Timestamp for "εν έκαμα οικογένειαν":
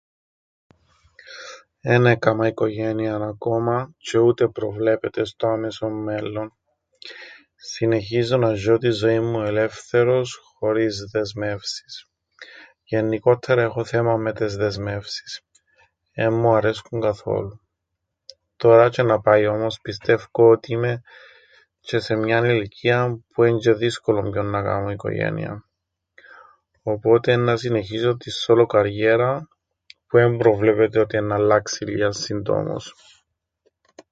1.81-3.21